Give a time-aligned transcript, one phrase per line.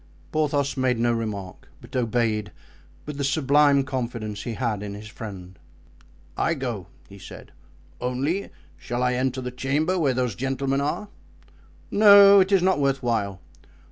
[0.31, 2.51] Porthos made no remark, but obeyed,
[3.05, 5.59] with the sublime confidence he had in his friend.
[6.35, 7.51] "I go," he said,
[7.99, 11.09] "only, shall I enter the chamber where those gentlemen are?"
[11.91, 13.41] "No, it is not worth while."